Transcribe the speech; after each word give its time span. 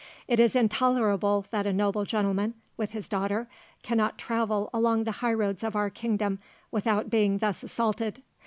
It 0.27 0.39
is 0.39 0.55
intolerable 0.55 1.45
that 1.51 1.67
a 1.67 1.71
noble 1.73 2.05
gentleman, 2.05 2.55
with 2.75 2.89
his 2.93 3.07
daughter, 3.07 3.47
cannot 3.83 4.17
travel 4.17 4.67
along 4.73 5.03
the 5.03 5.11
highroads 5.21 5.61
of 5.61 5.75
our 5.75 5.91
kingdom 5.91 6.39
without 6.71 7.11
being 7.11 7.37
thus 7.37 7.61
assaulted. 7.61 8.23